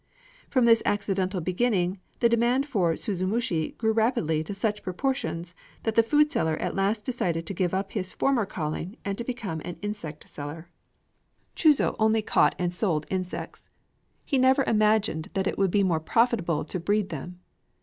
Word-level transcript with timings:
From 0.49 0.65
this 0.65 0.81
accidental 0.83 1.41
beginning, 1.41 1.99
the 2.21 2.27
demand 2.27 2.65
for 2.67 2.93
suzumushi 2.93 3.77
grew 3.77 3.91
rapidly 3.91 4.43
to 4.45 4.51
such 4.55 4.81
proportions 4.81 5.53
that 5.83 5.93
the 5.93 6.01
foodseller 6.01 6.59
at 6.59 6.73
last 6.73 7.05
decided 7.05 7.45
to 7.45 7.53
give 7.53 7.71
up 7.71 7.91
his 7.91 8.11
former 8.11 8.47
calling 8.47 8.97
and 9.05 9.15
to 9.19 9.23
become 9.23 9.61
an 9.63 9.77
insect 9.83 10.27
seller. 10.27 10.69
Chūzō 11.55 11.95
only 11.99 12.23
caught 12.23 12.55
and 12.57 12.73
sold 12.73 13.05
insects: 13.11 13.69
he 14.25 14.39
never 14.39 14.63
imagined 14.63 15.29
that 15.35 15.45
it 15.45 15.59
would 15.59 15.69
be 15.69 15.83
more 15.83 15.99
profitable 15.99 16.65
to 16.65 16.79
breed 16.79 17.09
them. 17.09 17.39